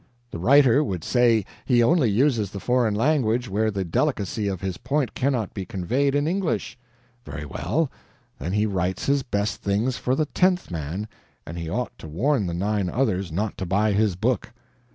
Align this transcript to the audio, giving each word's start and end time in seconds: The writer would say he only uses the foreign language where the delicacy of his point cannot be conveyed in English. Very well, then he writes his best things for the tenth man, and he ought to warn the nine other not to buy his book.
The 0.31 0.39
writer 0.39 0.83
would 0.83 1.03
say 1.03 1.45
he 1.63 1.83
only 1.83 2.09
uses 2.09 2.49
the 2.49 2.59
foreign 2.59 2.95
language 2.95 3.47
where 3.47 3.69
the 3.69 3.85
delicacy 3.85 4.47
of 4.47 4.59
his 4.59 4.77
point 4.77 5.13
cannot 5.13 5.53
be 5.53 5.63
conveyed 5.63 6.15
in 6.15 6.27
English. 6.27 6.75
Very 7.23 7.45
well, 7.45 7.91
then 8.39 8.53
he 8.53 8.65
writes 8.65 9.05
his 9.05 9.21
best 9.21 9.61
things 9.61 9.97
for 9.97 10.15
the 10.15 10.25
tenth 10.25 10.71
man, 10.71 11.07
and 11.45 11.55
he 11.55 11.69
ought 11.69 11.95
to 11.99 12.07
warn 12.07 12.47
the 12.47 12.55
nine 12.55 12.89
other 12.89 13.23
not 13.31 13.59
to 13.59 13.65
buy 13.67 13.91
his 13.91 14.15
book. 14.15 14.49